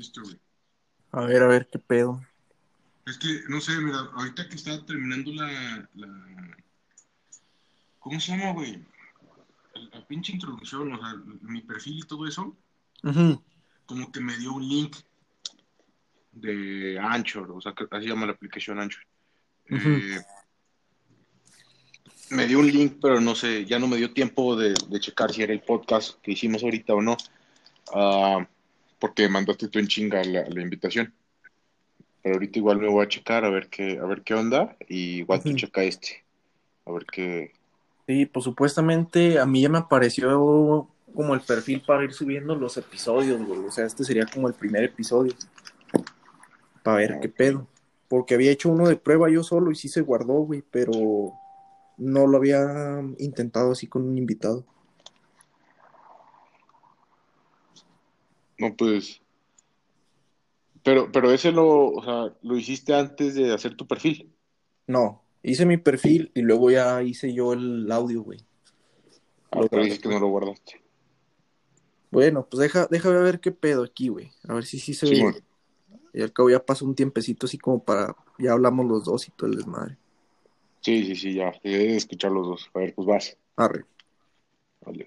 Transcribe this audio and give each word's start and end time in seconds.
esto, 0.00 0.22
güey. 0.22 0.38
A 1.12 1.20
ver, 1.22 1.42
a 1.42 1.48
ver 1.48 1.68
qué 1.70 1.78
pedo. 1.78 2.20
Es 3.06 3.18
que, 3.18 3.42
no 3.48 3.60
sé, 3.60 3.72
mira, 3.80 3.98
ahorita 4.14 4.48
que 4.48 4.56
estaba 4.56 4.84
terminando 4.84 5.32
la. 5.32 5.88
la... 5.94 6.56
¿Cómo 7.98 8.20
se 8.20 8.32
llama, 8.32 8.52
güey? 8.52 8.84
La, 9.74 9.98
la 9.98 10.06
pinche 10.06 10.32
introducción, 10.32 10.92
o 10.92 10.98
sea, 10.98 11.14
mi 11.42 11.62
perfil 11.62 11.98
y 11.98 12.06
todo 12.06 12.26
eso, 12.26 12.56
como 13.86 14.12
que 14.12 14.20
me 14.20 14.36
dio 14.36 14.52
un 14.52 14.68
link 14.68 14.96
de 16.32 16.98
Anchor, 16.98 17.50
o 17.50 17.60
sea, 17.60 17.74
que 17.74 17.86
así 17.90 18.06
llama 18.06 18.26
la 18.26 18.32
aplicación 18.32 18.78
Anchor. 18.78 19.02
Eh, 19.66 20.20
me 22.30 22.46
dio 22.46 22.60
un 22.60 22.66
link, 22.66 22.98
pero 23.00 23.20
no 23.20 23.34
sé, 23.34 23.64
ya 23.64 23.78
no 23.78 23.88
me 23.88 23.96
dio 23.96 24.12
tiempo 24.12 24.56
de, 24.56 24.74
de 24.88 25.00
checar 25.00 25.32
si 25.32 25.42
era 25.42 25.52
el 25.52 25.62
podcast 25.62 26.20
que 26.20 26.32
hicimos 26.32 26.62
ahorita 26.62 26.94
o 26.94 27.02
no, 27.02 27.16
Ah, 27.92 28.46
porque 29.00 29.28
mandaste 29.28 29.68
tú 29.68 29.78
en 29.78 29.88
chinga 29.88 30.22
la, 30.22 30.44
la 30.48 30.62
invitación. 30.62 31.12
Pero 32.22 32.34
ahorita 32.34 32.58
igual 32.58 32.78
me 32.78 32.88
voy 32.88 33.04
a 33.04 33.08
checar 33.08 33.44
a 33.44 33.50
ver 33.50 33.68
qué, 33.68 33.98
a 33.98 34.04
ver 34.04 34.22
qué 34.22 34.34
onda 34.34 34.76
y 34.88 35.18
igual 35.20 35.42
tú 35.42 35.54
checa 35.54 35.82
este, 35.82 36.22
a 36.84 36.92
ver 36.92 37.06
qué. 37.10 37.52
Sí, 38.06 38.26
pues 38.26 38.44
supuestamente 38.44 39.38
a 39.38 39.46
mí 39.46 39.62
ya 39.62 39.68
me 39.68 39.78
apareció 39.78 40.88
como 41.14 41.34
el 41.34 41.40
perfil 41.40 41.82
para 41.86 42.04
ir 42.04 42.12
subiendo 42.12 42.54
los 42.54 42.76
episodios, 42.76 43.42
güey. 43.42 43.60
O 43.60 43.70
sea, 43.70 43.86
este 43.86 44.04
sería 44.04 44.26
como 44.26 44.48
el 44.48 44.54
primer 44.54 44.84
episodio. 44.84 45.32
Para 46.82 46.98
ver 46.98 47.18
qué 47.20 47.28
pedo. 47.28 47.66
Porque 48.08 48.34
había 48.34 48.50
hecho 48.50 48.68
uno 48.68 48.88
de 48.88 48.96
prueba 48.96 49.30
yo 49.30 49.42
solo 49.42 49.70
y 49.70 49.76
sí 49.76 49.88
se 49.88 50.00
guardó, 50.00 50.34
güey, 50.40 50.62
pero 50.70 51.32
no 51.96 52.26
lo 52.26 52.36
había 52.36 53.02
intentado 53.18 53.72
así 53.72 53.86
con 53.86 54.02
un 54.02 54.18
invitado. 54.18 54.64
No, 58.60 58.76
pues. 58.76 59.22
Pero, 60.82 61.10
pero 61.10 61.32
ese 61.32 61.50
lo, 61.50 61.88
o 61.88 62.04
sea, 62.04 62.36
lo 62.42 62.56
hiciste 62.56 62.94
antes 62.94 63.34
de 63.34 63.52
hacer 63.52 63.74
tu 63.76 63.86
perfil. 63.86 64.30
No, 64.86 65.22
hice 65.42 65.64
mi 65.64 65.78
perfil 65.78 66.30
y 66.34 66.42
luego 66.42 66.70
ya 66.70 67.02
hice 67.02 67.32
yo 67.32 67.52
el 67.54 67.90
audio, 67.90 68.22
güey. 68.22 68.40
Ah, 69.50 69.62
pero 69.70 69.82
dices 69.82 69.98
que 69.98 70.08
no 70.08 70.20
lo 70.20 70.28
guardaste. 70.28 70.82
Bueno, 72.10 72.46
pues 72.50 72.60
deja, 72.60 72.86
déjame 72.90 73.18
ver 73.20 73.40
qué 73.40 73.50
pedo 73.52 73.82
aquí, 73.84 74.08
güey. 74.08 74.32
A 74.48 74.54
ver 74.54 74.64
si 74.64 74.78
sí 74.78 74.94
se 74.94 75.06
Simón. 75.06 75.34
ve. 75.34 75.42
Y 76.12 76.22
al 76.22 76.32
cabo 76.32 76.50
ya 76.50 76.64
pasó 76.64 76.84
un 76.84 76.94
tiempecito 76.94 77.46
así 77.46 77.56
como 77.56 77.82
para. 77.82 78.14
Ya 78.38 78.52
hablamos 78.52 78.86
los 78.86 79.04
dos 79.04 79.28
y 79.28 79.30
todo 79.30 79.48
el 79.48 79.56
desmadre. 79.56 79.96
Sí, 80.80 81.04
sí, 81.06 81.14
sí, 81.14 81.34
ya. 81.34 81.52
Debes 81.62 81.96
escuchar 81.98 82.32
los 82.32 82.46
dos. 82.46 82.70
A 82.74 82.80
ver, 82.80 82.94
pues 82.94 83.06
vas. 83.06 83.36
Arre. 83.56 83.84
Vale. 84.80 85.06